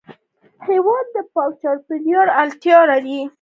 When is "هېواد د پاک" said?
0.67-1.51